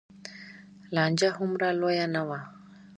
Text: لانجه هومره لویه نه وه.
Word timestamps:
لانجه 0.93 1.29
هومره 1.37 1.69
لویه 1.79 2.07
نه 2.15 2.21
وه. 2.27 2.39